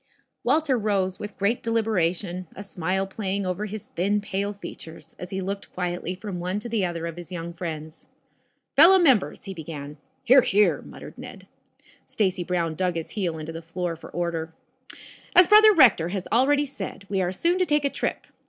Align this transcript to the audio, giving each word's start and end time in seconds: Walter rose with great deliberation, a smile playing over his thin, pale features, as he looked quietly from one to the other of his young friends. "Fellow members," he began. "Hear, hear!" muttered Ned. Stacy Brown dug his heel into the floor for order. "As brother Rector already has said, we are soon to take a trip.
Walter 0.43 0.79
rose 0.79 1.19
with 1.19 1.37
great 1.37 1.61
deliberation, 1.61 2.47
a 2.55 2.63
smile 2.63 3.05
playing 3.05 3.45
over 3.45 3.67
his 3.67 3.85
thin, 3.85 4.19
pale 4.19 4.51
features, 4.51 5.15
as 5.19 5.29
he 5.29 5.41
looked 5.41 5.71
quietly 5.75 6.15
from 6.15 6.39
one 6.39 6.57
to 6.57 6.67
the 6.67 6.83
other 6.83 7.05
of 7.05 7.17
his 7.17 7.31
young 7.31 7.53
friends. 7.53 8.07
"Fellow 8.75 8.97
members," 8.97 9.43
he 9.43 9.53
began. 9.53 9.97
"Hear, 10.23 10.41
hear!" 10.41 10.81
muttered 10.81 11.19
Ned. 11.19 11.45
Stacy 12.07 12.43
Brown 12.43 12.73
dug 12.73 12.95
his 12.95 13.11
heel 13.11 13.37
into 13.37 13.51
the 13.51 13.61
floor 13.61 13.95
for 13.95 14.09
order. 14.09 14.55
"As 15.35 15.45
brother 15.45 15.71
Rector 15.71 16.11
already 16.31 16.63
has 16.65 16.71
said, 16.75 17.05
we 17.07 17.21
are 17.21 17.31
soon 17.31 17.59
to 17.59 17.65
take 17.67 17.85
a 17.85 17.89
trip. 17.91 18.25